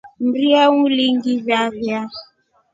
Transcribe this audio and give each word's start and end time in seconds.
Mria 0.19 0.63
ulingivavia. 0.71 2.01